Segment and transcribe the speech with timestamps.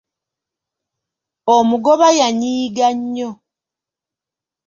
[1.55, 3.29] Omugoba yanyiiga nnyo.